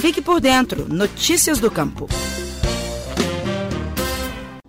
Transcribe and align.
Fique 0.00 0.22
por 0.22 0.40
dentro. 0.40 0.88
Notícias 0.88 1.58
do 1.58 1.70
Campo. 1.70 2.08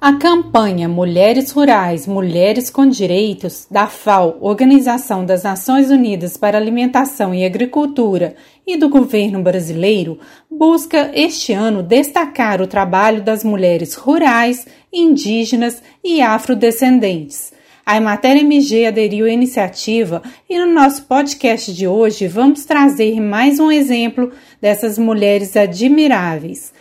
A 0.01 0.13
campanha 0.17 0.89
Mulheres 0.89 1.51
Rurais, 1.51 2.05
Mulheres 2.05 2.69
com 2.69 2.85
Direitos, 2.85 3.65
da 3.71 3.87
FAO, 3.87 4.39
Organização 4.41 5.25
das 5.25 5.43
Nações 5.43 5.89
Unidas 5.89 6.35
para 6.35 6.57
Alimentação 6.57 7.33
e 7.33 7.45
Agricultura, 7.45 8.35
e 8.67 8.75
do 8.75 8.89
governo 8.89 9.41
brasileiro, 9.41 10.19
busca 10.49 11.09
este 11.13 11.53
ano 11.53 11.81
destacar 11.81 12.61
o 12.61 12.67
trabalho 12.67 13.23
das 13.23 13.41
mulheres 13.41 13.95
rurais, 13.95 14.67
indígenas 14.91 15.81
e 16.03 16.21
afrodescendentes. 16.21 17.53
A 17.91 17.97
Emater 17.97 18.37
MG 18.37 18.85
aderiu 18.85 19.25
à 19.25 19.29
iniciativa 19.29 20.23
e 20.49 20.57
no 20.57 20.73
nosso 20.73 21.03
podcast 21.07 21.73
de 21.73 21.85
hoje 21.85 22.25
vamos 22.25 22.63
trazer 22.63 23.19
mais 23.19 23.59
um 23.59 23.69
exemplo 23.69 24.31
dessas 24.61 24.97
mulheres 24.97 25.57
admiráveis. 25.57 26.71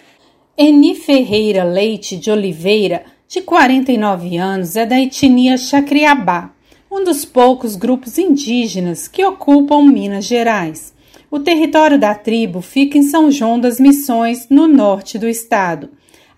Eni 0.57 0.95
Ferreira 0.95 1.65
Leite 1.65 2.17
de 2.17 2.31
Oliveira, 2.31 3.03
de 3.27 3.41
49 3.43 4.37
anos, 4.37 4.77
é 4.77 4.87
da 4.87 5.01
etnia 5.01 5.59
Chacriabá, 5.59 6.53
um 6.89 7.03
dos 7.03 7.25
poucos 7.25 7.75
grupos 7.75 8.17
indígenas 8.17 9.09
que 9.09 9.25
ocupam 9.25 9.83
Minas 9.83 10.27
Gerais. 10.27 10.95
O 11.29 11.41
território 11.41 11.98
da 11.98 12.15
tribo 12.15 12.61
fica 12.61 12.97
em 12.97 13.03
São 13.03 13.33
João 13.33 13.59
das 13.59 13.81
Missões, 13.81 14.47
no 14.48 14.69
norte 14.69 15.19
do 15.19 15.29
estado. 15.29 15.91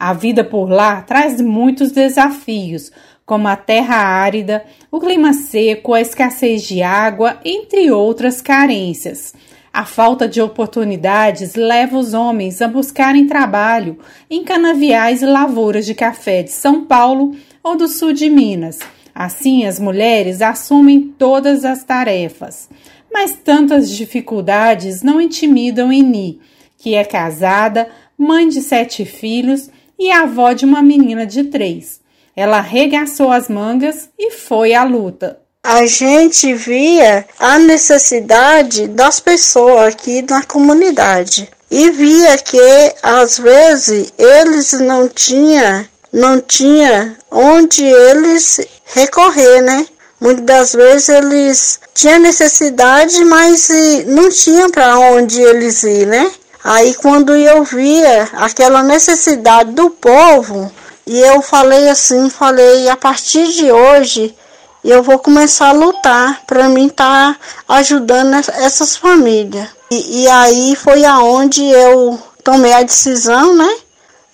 A 0.04 0.12
vida 0.12 0.42
por 0.42 0.68
lá 0.68 1.00
traz 1.00 1.40
muitos 1.40 1.92
desafios, 1.92 2.90
como 3.24 3.46
a 3.46 3.54
terra 3.54 3.94
árida, 3.94 4.64
o 4.90 4.98
clima 4.98 5.32
seco, 5.32 5.94
a 5.94 6.00
escassez 6.00 6.64
de 6.64 6.82
água, 6.82 7.38
entre 7.44 7.88
outras 7.92 8.42
carências. 8.42 9.32
A 9.72 9.84
falta 9.84 10.26
de 10.26 10.42
oportunidades 10.42 11.54
leva 11.54 11.96
os 11.96 12.14
homens 12.14 12.60
a 12.60 12.66
buscarem 12.66 13.28
trabalho 13.28 13.96
em 14.28 14.42
canaviais 14.42 15.22
e 15.22 15.26
lavouras 15.26 15.86
de 15.86 15.94
café 15.94 16.42
de 16.42 16.50
São 16.50 16.84
Paulo 16.84 17.36
ou 17.62 17.76
do 17.76 17.86
sul 17.86 18.12
de 18.12 18.28
Minas. 18.28 18.80
Assim, 19.14 19.66
as 19.66 19.78
mulheres 19.78 20.42
assumem 20.42 21.14
todas 21.16 21.64
as 21.64 21.84
tarefas. 21.84 22.68
Mas 23.08 23.36
tantas 23.36 23.88
dificuldades 23.88 25.00
não 25.00 25.20
intimidam 25.20 25.92
Eni, 25.92 26.40
que 26.76 26.96
é 26.96 27.04
casada, 27.04 27.88
mãe 28.18 28.48
de 28.48 28.62
sete 28.62 29.04
filhos 29.04 29.70
e 30.06 30.10
avó 30.10 30.52
de 30.52 30.64
uma 30.64 30.82
menina 30.82 31.26
de 31.26 31.44
três. 31.44 32.00
Ela 32.34 32.58
arregaçou 32.58 33.30
as 33.30 33.48
mangas 33.48 34.08
e 34.18 34.30
foi 34.30 34.74
à 34.74 34.84
luta 34.84 35.42
a 35.64 35.86
gente 35.86 36.52
via 36.54 37.24
a 37.38 37.56
necessidade 37.56 38.88
das 38.88 39.20
pessoas 39.20 39.94
aqui 39.94 40.20
na 40.22 40.42
comunidade 40.42 41.48
e 41.70 41.88
via 41.90 42.36
que 42.36 42.94
às 43.00 43.38
vezes 43.38 44.12
eles 44.18 44.72
não 44.72 45.08
tinham 45.08 45.86
não 46.12 46.40
tinha 46.40 47.16
onde 47.30 47.84
eles 47.84 48.60
recorrer, 48.86 49.62
né? 49.62 49.86
Muitas 50.20 50.44
das 50.44 50.72
vezes 50.74 51.08
eles 51.08 51.80
tinham 51.94 52.18
necessidade, 52.18 53.24
mas 53.24 53.68
não 54.06 54.28
tinham 54.28 54.70
para 54.70 54.98
onde 54.98 55.40
eles 55.40 55.82
ir, 55.84 56.06
né? 56.06 56.30
Aí 56.64 56.94
quando 56.94 57.34
eu 57.34 57.64
via 57.64 58.28
aquela 58.34 58.82
necessidade 58.82 59.72
do 59.72 59.90
povo, 59.90 60.70
e 61.06 61.18
eu 61.18 61.42
falei 61.42 61.88
assim, 61.88 62.30
falei, 62.30 62.88
a 62.88 62.96
partir 62.96 63.48
de 63.48 63.70
hoje 63.70 64.36
eu 64.84 65.02
vou 65.02 65.18
começar 65.18 65.68
a 65.68 65.72
lutar 65.72 66.42
para 66.46 66.68
mim 66.68 66.86
estar 66.86 67.34
tá 67.34 67.74
ajudando 67.76 68.34
essas 68.34 68.96
famílias. 68.96 69.68
E, 69.90 70.22
e, 70.22 70.28
aí 70.28 70.74
foi 70.74 71.04
aonde 71.04 71.64
eu 71.64 72.18
tomei 72.42 72.72
a 72.72 72.82
decisão, 72.82 73.54
né? 73.54 73.76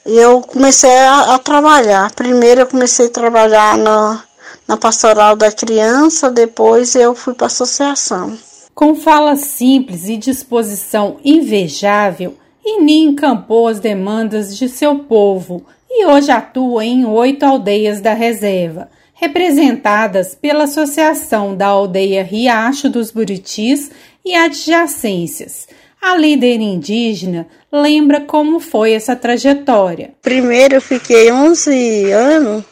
Eu 0.07 0.41
comecei 0.41 0.97
a, 0.97 1.35
a 1.35 1.39
trabalhar. 1.39 2.11
Primeiro 2.13 2.63
eu 2.63 2.67
comecei 2.67 3.07
a 3.07 3.11
trabalhar 3.11 3.77
na, 3.77 4.23
na 4.67 4.77
pastoral 4.77 5.35
da 5.36 5.51
criança, 5.51 6.31
depois 6.31 6.95
eu 6.95 7.14
fui 7.14 7.35
para 7.35 7.47
a 7.47 7.48
associação. 7.48 8.39
Com 8.78 8.94
fala 8.94 9.34
simples 9.34 10.08
e 10.08 10.16
disposição 10.16 11.16
invejável, 11.24 12.39
Ini 12.64 13.06
encampou 13.06 13.66
as 13.66 13.80
demandas 13.80 14.56
de 14.56 14.68
seu 14.68 15.00
povo 15.00 15.66
e 15.90 16.06
hoje 16.06 16.30
atua 16.30 16.84
em 16.84 17.05
oito 17.05 17.42
aldeias 17.42 18.00
da 18.00 18.14
reserva 18.14 18.89
representadas 19.14 20.33
pela 20.33 20.62
Associação 20.62 21.56
da 21.56 21.66
Aldeia 21.66 22.22
Riacho 22.22 22.89
dos 22.89 23.11
Buritis 23.11 23.90
e 24.24 24.36
adjacências. 24.36 25.66
A 26.00 26.16
líder 26.16 26.60
indígena 26.60 27.48
lembra 27.72 28.20
como 28.20 28.60
foi 28.60 28.92
essa 28.92 29.16
trajetória. 29.16 30.12
Primeiro 30.22 30.77
eu 30.77 30.80
fiquei 30.80 31.33
11 31.33 32.12
anos 32.12 32.64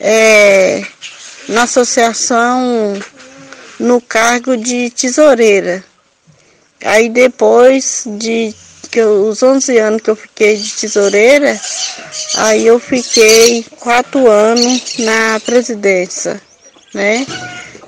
é, 0.00 0.80
na 1.50 1.64
associação 1.64 2.94
no 3.78 4.00
cargo 4.00 4.56
de 4.56 4.90
tesoureira. 4.90 5.84
Aí 6.84 7.08
depois 7.08 8.04
de 8.06 8.54
que 8.90 9.00
eu, 9.00 9.28
os 9.28 9.42
11 9.42 9.78
anos 9.78 10.02
que 10.02 10.10
eu 10.10 10.16
fiquei 10.16 10.56
de 10.56 10.72
tesoureira, 10.72 11.60
aí 12.36 12.66
eu 12.66 12.78
fiquei 12.78 13.64
quatro 13.80 14.30
anos 14.30 14.98
na 14.98 15.40
presidência, 15.40 16.40
né? 16.94 17.26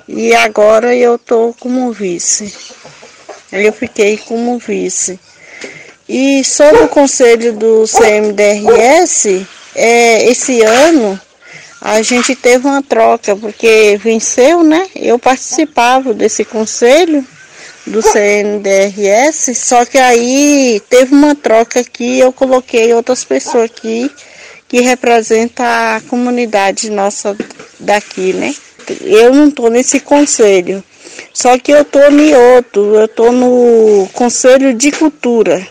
E 0.07 0.35
agora 0.35 0.95
eu 0.95 1.19
tô 1.19 1.55
como 1.61 1.93
vice. 1.93 2.53
Aí 3.53 3.67
eu 3.67 3.73
fiquei 3.73 4.17
como 4.19 4.59
vice. 4.59 5.19
E 6.09 6.43
sobre 6.43 6.83
o 6.83 6.89
conselho 6.89 7.53
do 7.53 7.85
CMDRS, 7.87 9.47
é, 9.75 10.29
esse 10.29 10.63
ano 10.63 11.21
a 11.81 12.03
gente 12.03 12.35
teve 12.35 12.67
uma 12.67 12.83
troca, 12.83 13.37
porque 13.37 13.99
venceu, 14.03 14.63
né? 14.63 14.89
Eu 14.97 15.19
participava 15.19 16.13
desse 16.13 16.45
conselho 16.45 17.25
do 17.87 18.03
CNDRS, 18.03 19.55
só 19.55 19.85
que 19.85 19.97
aí 19.97 20.83
teve 20.91 21.15
uma 21.15 21.35
troca 21.35 21.81
aqui, 21.81 22.19
eu 22.19 22.33
coloquei 22.33 22.93
outras 22.93 23.25
pessoas 23.25 23.65
aqui 23.65 24.11
que 24.69 24.81
representam 24.81 25.65
a 25.65 26.03
comunidade 26.09 26.91
nossa 26.91 27.37
daqui, 27.79 28.33
né? 28.33 28.55
Eu 29.01 29.33
não 29.33 29.49
estou 29.49 29.71
nesse 29.71 30.01
conselho, 30.01 30.83
só 31.33 31.59
que 31.59 31.73
eu 31.73 31.83
estou 31.83 32.11
em 32.11 32.35
outro, 32.35 32.95
eu 32.95 33.05
estou 33.05 33.33
no 33.33 34.09
Conselho 34.13 34.75
de 34.75 34.91
Cultura. 34.93 35.67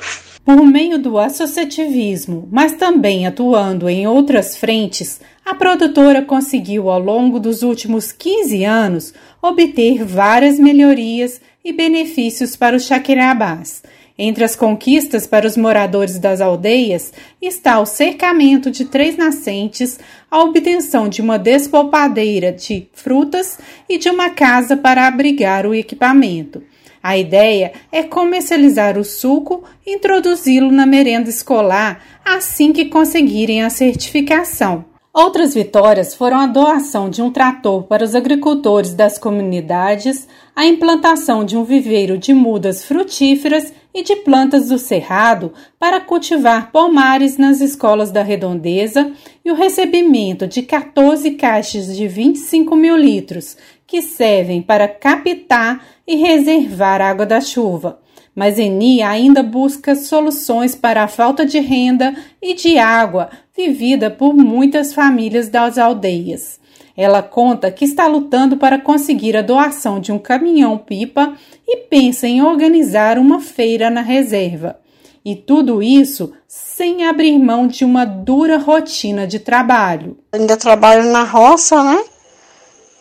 Por 0.47 0.65
meio 0.65 0.97
do 0.97 1.19
associativismo, 1.19 2.47
mas 2.49 2.71
também 2.71 3.27
atuando 3.27 3.89
em 3.89 4.07
outras 4.07 4.55
frentes, 4.55 5.19
a 5.45 5.53
produtora 5.53 6.21
conseguiu 6.21 6.89
ao 6.89 7.01
longo 7.01 7.37
dos 7.37 7.63
últimos 7.63 8.13
15 8.13 8.63
anos 8.63 9.13
obter 9.41 10.05
várias 10.05 10.57
melhorias 10.57 11.41
e 11.65 11.73
benefícios 11.73 12.55
para 12.55 12.77
os 12.77 12.85
Chaquirabás. 12.85 13.83
Entre 14.17 14.41
as 14.45 14.55
conquistas 14.55 15.27
para 15.27 15.45
os 15.45 15.57
moradores 15.57 16.17
das 16.17 16.39
aldeias 16.39 17.11
está 17.41 17.81
o 17.81 17.85
cercamento 17.85 18.71
de 18.71 18.85
três 18.85 19.17
nascentes, 19.17 19.99
a 20.31 20.39
obtenção 20.39 21.09
de 21.09 21.21
uma 21.21 21.37
despolpadeira 21.37 22.53
de 22.53 22.87
frutas 22.93 23.59
e 23.89 23.97
de 23.97 24.09
uma 24.09 24.29
casa 24.29 24.77
para 24.77 25.07
abrigar 25.07 25.65
o 25.65 25.75
equipamento. 25.75 26.63
A 27.07 27.17
ideia 27.17 27.71
é 27.89 28.03
comercializar 28.03 28.97
o 28.97 29.03
suco 29.05 29.63
e 29.85 29.93
introduzi-lo 29.93 30.69
na 30.73 30.85
merenda 30.85 31.29
escolar 31.29 32.03
assim 32.25 32.73
que 32.73 32.87
conseguirem 32.87 33.63
a 33.63 33.69
certificação. 33.69 34.83
Outras 35.19 35.55
vitórias 35.55 36.13
foram 36.13 36.37
a 36.37 36.45
doação 36.45 37.09
de 37.09 37.23
um 37.23 37.31
trator 37.31 37.85
para 37.85 38.03
os 38.03 38.13
agricultores 38.13 38.93
das 38.93 39.17
comunidades, 39.17 40.27
a 40.55 40.63
implantação 40.63 41.43
de 41.43 41.57
um 41.57 41.63
viveiro 41.63 42.19
de 42.19 42.35
mudas 42.35 42.85
frutíferas 42.85 43.73
e 43.91 44.03
de 44.03 44.17
plantas 44.17 44.69
do 44.69 44.77
cerrado 44.77 45.51
para 45.79 45.99
cultivar 45.99 46.71
pomares 46.71 47.35
nas 47.35 47.61
escolas 47.61 48.11
da 48.11 48.21
redondeza 48.21 49.11
e 49.43 49.49
o 49.49 49.55
recebimento 49.55 50.45
de 50.45 50.61
14 50.61 51.31
caixas 51.31 51.97
de 51.97 52.07
25 52.07 52.75
mil 52.75 52.95
litros, 52.95 53.57
que 53.87 54.03
servem 54.03 54.61
para 54.61 54.87
captar 54.87 55.83
e 56.05 56.15
reservar 56.15 57.01
água 57.01 57.25
da 57.25 57.41
chuva 57.41 57.97
mas 58.37 58.59
Eni 58.59 59.01
ainda 59.01 59.41
busca 59.41 59.95
soluções 59.95 60.75
para 60.75 61.03
a 61.03 61.07
falta 61.07 61.43
de 61.43 61.59
renda 61.59 62.15
e 62.39 62.53
de 62.53 62.77
água 62.77 63.31
vivida 63.57 64.11
por 64.11 64.35
muitas 64.35 64.93
famílias 64.93 65.49
das 65.49 65.79
aldeias. 65.79 66.59
Ela 66.95 67.23
conta 67.23 67.71
que 67.71 67.83
está 67.83 68.05
lutando 68.05 68.55
para 68.55 68.77
conseguir 68.77 69.35
a 69.35 69.41
doação 69.41 69.99
de 69.99 70.11
um 70.11 70.19
caminhão-pipa 70.19 71.33
e 71.67 71.77
pensa 71.77 72.27
em 72.27 72.43
organizar 72.43 73.17
uma 73.17 73.39
feira 73.39 73.89
na 73.89 74.01
reserva. 74.01 74.79
E 75.25 75.35
tudo 75.35 75.81
isso 75.81 76.31
sem 76.47 77.07
abrir 77.07 77.39
mão 77.39 77.65
de 77.65 77.83
uma 77.83 78.05
dura 78.05 78.59
rotina 78.59 79.25
de 79.25 79.39
trabalho. 79.39 80.15
Ainda 80.31 80.55
trabalho 80.55 81.11
na 81.11 81.23
roça, 81.23 81.83
né? 81.83 82.03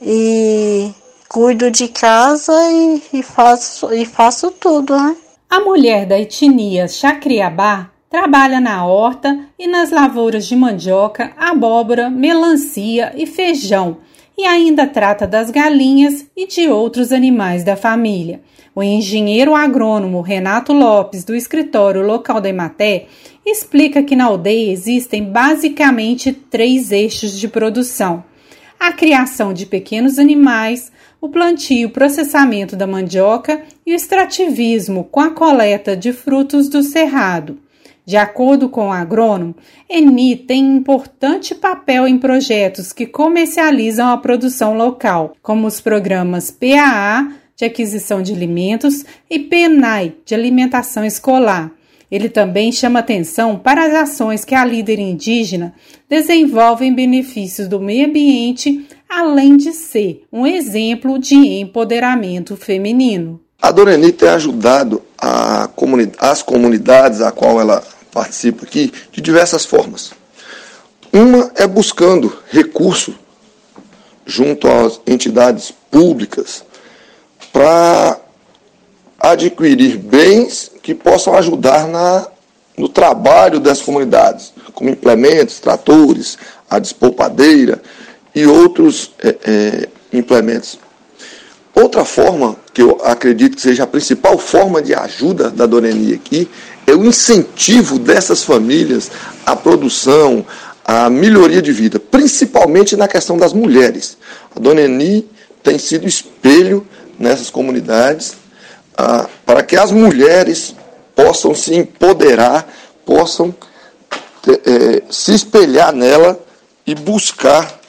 E 0.00 0.90
cuido 1.28 1.70
de 1.70 1.88
casa 1.88 2.54
e, 2.72 3.02
e 3.12 3.22
faço, 3.22 3.92
e 3.92 4.06
faço 4.06 4.50
tudo, 4.50 4.96
né? 4.96 5.14
A 5.48 5.60
mulher 5.60 6.06
da 6.06 6.18
etnia 6.18 6.88
Chacriabá 6.88 7.90
trabalha 8.10 8.60
na 8.60 8.84
horta 8.84 9.46
e 9.56 9.68
nas 9.68 9.92
lavouras 9.92 10.46
de 10.46 10.56
mandioca, 10.56 11.32
abóbora, 11.36 12.10
melancia 12.10 13.12
e 13.16 13.26
feijão, 13.26 13.98
e 14.36 14.44
ainda 14.44 14.88
trata 14.88 15.24
das 15.24 15.50
galinhas 15.50 16.26
e 16.36 16.48
de 16.48 16.68
outros 16.68 17.12
animais 17.12 17.62
da 17.62 17.76
família. 17.76 18.40
O 18.74 18.82
engenheiro 18.82 19.54
agrônomo 19.54 20.20
Renato 20.20 20.72
Lopes, 20.72 21.22
do 21.22 21.34
escritório 21.34 22.04
local 22.04 22.40
da 22.40 22.48
Ematé, 22.48 23.06
explica 23.46 24.02
que 24.02 24.16
na 24.16 24.24
aldeia 24.24 24.72
existem 24.72 25.22
basicamente 25.22 26.32
três 26.32 26.90
eixos 26.90 27.38
de 27.38 27.46
produção: 27.46 28.24
a 28.78 28.92
criação 28.92 29.52
de 29.52 29.66
pequenos 29.66 30.18
animais, 30.18 30.92
o 31.20 31.28
plantio 31.28 31.88
e 31.88 31.90
processamento 31.90 32.76
da 32.76 32.86
mandioca 32.86 33.62
e 33.84 33.92
o 33.92 33.94
extrativismo 33.94 35.04
com 35.04 35.20
a 35.20 35.30
coleta 35.30 35.96
de 35.96 36.12
frutos 36.12 36.68
do 36.68 36.82
cerrado. 36.82 37.58
De 38.06 38.16
acordo 38.16 38.68
com 38.68 38.88
o 38.88 38.92
agrônomo, 38.92 39.56
Eni 39.90 40.36
tem 40.36 40.76
importante 40.76 41.56
papel 41.56 42.06
em 42.06 42.16
projetos 42.16 42.92
que 42.92 43.04
comercializam 43.04 44.10
a 44.10 44.16
produção 44.16 44.76
local, 44.76 45.34
como 45.42 45.66
os 45.66 45.80
programas 45.80 46.48
PAA, 46.48 47.32
de 47.56 47.64
aquisição 47.64 48.22
de 48.22 48.32
alimentos, 48.32 49.04
e 49.28 49.40
PENAI, 49.40 50.14
de 50.24 50.36
alimentação 50.36 51.04
escolar. 51.04 51.72
Ele 52.10 52.28
também 52.28 52.70
chama 52.70 53.00
atenção 53.00 53.58
para 53.58 53.86
as 53.86 53.94
ações 53.94 54.44
que 54.44 54.54
a 54.54 54.64
líder 54.64 54.98
indígena 54.98 55.74
desenvolve 56.08 56.84
em 56.84 56.94
benefícios 56.94 57.66
do 57.66 57.80
meio 57.80 58.06
ambiente, 58.06 58.86
além 59.08 59.56
de 59.56 59.72
ser 59.72 60.24
um 60.32 60.46
exemplo 60.46 61.18
de 61.18 61.34
empoderamento 61.34 62.56
feminino. 62.56 63.40
A 63.60 63.70
Doreni 63.70 64.12
tem 64.12 64.28
ajudado 64.28 65.02
comuni 65.74 66.12
as 66.18 66.42
comunidades 66.42 67.20
a 67.20 67.32
qual 67.32 67.60
ela 67.60 67.82
participa 68.12 68.64
aqui 68.64 68.92
de 69.10 69.20
diversas 69.20 69.64
formas. 69.64 70.12
Uma 71.12 71.50
é 71.56 71.66
buscando 71.66 72.36
recurso 72.48 73.14
junto 74.24 74.68
às 74.68 75.00
entidades 75.06 75.72
públicas 75.90 76.64
para 77.52 78.18
adquirir 79.18 79.96
bens 79.96 80.70
que 80.86 80.94
possam 80.94 81.34
ajudar 81.34 81.88
na, 81.88 82.28
no 82.78 82.88
trabalho 82.88 83.58
das 83.58 83.82
comunidades, 83.82 84.52
como 84.72 84.88
implementos, 84.88 85.58
tratores, 85.58 86.38
a 86.70 86.78
despolpadeira 86.78 87.82
e 88.32 88.46
outros 88.46 89.10
é, 89.20 89.36
é, 89.44 89.88
implementos. 90.12 90.78
Outra 91.74 92.04
forma, 92.04 92.54
que 92.72 92.80
eu 92.80 93.00
acredito 93.02 93.56
que 93.56 93.62
seja 93.62 93.82
a 93.82 93.86
principal 93.88 94.38
forma 94.38 94.80
de 94.80 94.94
ajuda 94.94 95.50
da 95.50 95.66
Doreni 95.66 96.14
aqui, 96.14 96.48
é 96.86 96.92
o 96.92 97.04
incentivo 97.04 97.98
dessas 97.98 98.44
famílias 98.44 99.10
à 99.44 99.56
produção, 99.56 100.46
à 100.84 101.10
melhoria 101.10 101.60
de 101.60 101.72
vida, 101.72 101.98
principalmente 101.98 102.96
na 102.96 103.08
questão 103.08 103.36
das 103.36 103.52
mulheres. 103.52 104.16
A 104.54 104.60
Dona 104.60 104.82
Eni 104.82 105.28
tem 105.64 105.80
sido 105.80 106.06
espelho 106.06 106.86
nessas 107.18 107.50
comunidades 107.50 108.36
ah, 108.96 109.28
para 109.46 109.62
que 109.62 109.76
as 109.76 109.92
mulheres 109.92 110.74
possam 111.14 111.54
se 111.54 111.74
empoderar, 111.74 112.70
possam 113.06 113.54
eh, 114.46 115.02
se 115.08 115.32
espelhar 115.32 115.92
nela 115.92 116.38
e 116.84 116.94
buscar 116.94 117.80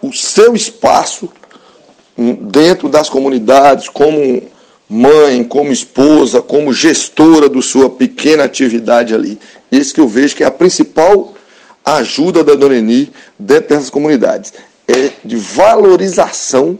o 0.00 0.12
seu 0.12 0.54
espaço 0.54 1.28
dentro 2.16 2.88
das 2.88 3.08
comunidades, 3.08 3.88
como 3.88 4.42
mãe, 4.88 5.42
como 5.42 5.72
esposa, 5.72 6.40
como 6.40 6.72
gestora 6.72 7.48
da 7.48 7.60
sua 7.60 7.90
pequena 7.90 8.44
atividade 8.44 9.14
ali. 9.14 9.38
Isso 9.72 9.92
que 9.92 10.00
eu 10.00 10.06
vejo 10.06 10.36
que 10.36 10.44
é 10.44 10.46
a 10.46 10.50
principal 10.50 11.34
ajuda 11.84 12.44
da 12.44 12.54
Dona 12.54 12.76
Eni 12.76 13.12
dentro 13.38 13.70
dessas 13.70 13.90
comunidades. 13.90 14.52
É 14.86 15.10
de 15.24 15.36
valorização 15.36 16.78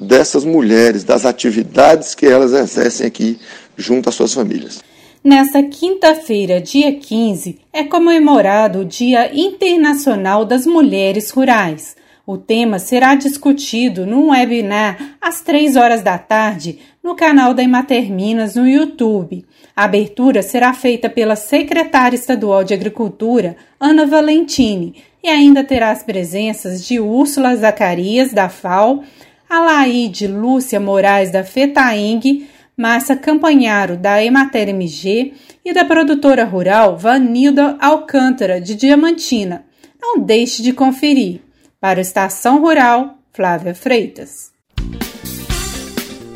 dessas 0.00 0.44
mulheres, 0.44 1.04
das 1.04 1.24
atividades 1.24 2.14
que 2.14 2.26
elas 2.26 2.52
exercem 2.52 3.06
aqui 3.06 3.38
junto 3.76 4.08
às 4.08 4.14
suas 4.14 4.32
famílias. 4.32 4.82
Nesta 5.22 5.62
quinta-feira, 5.62 6.60
dia 6.60 6.92
15, 6.94 7.58
é 7.72 7.82
comemorado 7.82 8.80
o 8.80 8.84
Dia 8.84 9.30
Internacional 9.34 10.44
das 10.44 10.64
Mulheres 10.66 11.30
Rurais. 11.30 11.96
O 12.24 12.36
tema 12.36 12.78
será 12.78 13.14
discutido 13.14 14.06
num 14.06 14.30
webinar 14.30 15.16
às 15.20 15.40
três 15.40 15.76
horas 15.76 16.02
da 16.02 16.18
tarde 16.18 16.78
no 17.02 17.14
canal 17.14 17.54
da 17.54 17.62
Emater 17.62 18.10
Minas 18.10 18.56
no 18.56 18.68
YouTube. 18.68 19.44
A 19.76 19.84
abertura 19.84 20.42
será 20.42 20.72
feita 20.72 21.08
pela 21.08 21.36
secretária 21.36 22.16
estadual 22.16 22.64
de 22.64 22.74
Agricultura, 22.74 23.56
Ana 23.78 24.06
Valentini, 24.06 24.94
e 25.22 25.28
ainda 25.28 25.62
terá 25.62 25.90
as 25.90 26.02
presenças 26.02 26.84
de 26.84 26.98
Úrsula 26.98 27.54
Zacarias, 27.56 28.32
da 28.32 28.48
FAO, 28.48 29.02
Alaide 29.48 30.26
Lúcia 30.26 30.80
Moraes, 30.80 31.30
da 31.30 31.44
FETAENG, 31.44 32.48
Márcia 32.76 33.16
Campanharo, 33.16 33.96
da 33.96 34.22
Emater 34.22 34.68
MG 34.68 35.32
e 35.64 35.72
da 35.72 35.84
produtora 35.84 36.44
rural 36.44 36.98
Vanilda 36.98 37.76
Alcântara, 37.80 38.60
de 38.60 38.74
Diamantina. 38.74 39.64
Não 40.00 40.18
deixe 40.18 40.62
de 40.62 40.72
conferir. 40.72 41.40
Para 41.80 42.00
a 42.00 42.02
Estação 42.02 42.60
Rural, 42.60 43.18
Flávia 43.32 43.74
Freitas. 43.74 44.52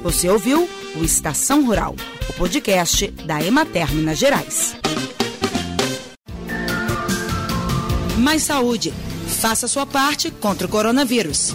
Você 0.02 0.28
ouviu 0.28 0.68
o 0.96 1.04
Estação 1.04 1.64
Rural, 1.66 1.94
o 2.28 2.32
podcast 2.32 3.08
da 3.26 3.42
Emater 3.42 3.94
Minas 3.94 4.18
Gerais. 4.18 4.76
Mais 8.18 8.42
saúde. 8.42 8.92
Faça 9.40 9.68
sua 9.68 9.86
parte 9.86 10.30
contra 10.30 10.66
o 10.66 10.70
coronavírus. 10.70 11.54